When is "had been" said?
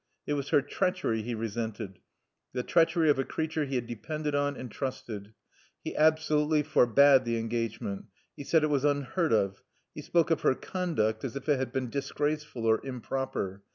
11.59-11.91